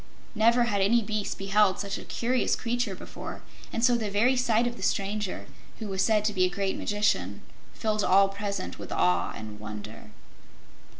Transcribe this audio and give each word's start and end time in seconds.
Never 0.33 0.63
had 0.63 0.81
any 0.81 1.03
beast 1.03 1.37
beheld 1.37 1.77
such 1.79 1.99
a 1.99 2.03
curious 2.03 2.55
creature 2.55 2.95
before, 2.95 3.43
and 3.71 3.85
so 3.85 3.95
the 3.95 4.09
very 4.09 4.35
sight 4.35 4.65
of 4.65 4.75
the 4.75 4.81
stranger, 4.81 5.45
who 5.77 5.87
was 5.89 6.01
said 6.03 6.25
to 6.25 6.33
be 6.33 6.43
a 6.43 6.49
great 6.49 6.75
magician, 6.75 7.41
filled 7.75 8.03
all 8.03 8.27
present 8.27 8.79
with 8.79 8.91
awe 8.91 9.31
and 9.35 9.59
wonder. 9.59 10.09